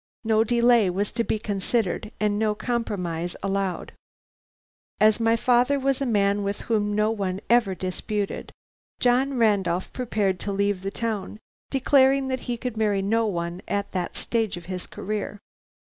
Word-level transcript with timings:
No 0.23 0.43
delay 0.43 0.89
was 0.89 1.11
to 1.11 1.23
be 1.23 1.37
considered 1.37 2.11
and 2.19 2.39
no 2.39 2.55
compromise 2.55 3.35
allowed. 3.43 3.91
"As 4.99 5.19
my 5.19 5.35
father 5.35 5.79
was 5.79 6.01
a 6.01 6.07
man 6.07 6.41
with 6.41 6.61
whom 6.61 6.95
no 6.95 7.11
one 7.11 7.39
ever 7.51 7.75
disputed, 7.75 8.51
John 8.99 9.35
Randolph 9.37 9.93
prepared 9.93 10.39
to 10.39 10.51
leave 10.51 10.81
the 10.81 10.89
town, 10.89 11.37
declaring 11.69 12.29
that 12.29 12.39
he 12.49 12.57
could 12.57 12.77
marry 12.77 13.03
no 13.03 13.27
one 13.27 13.61
at 13.67 13.91
that 13.91 14.15
stage 14.15 14.57
of 14.57 14.65
his 14.65 14.87
career. 14.87 15.39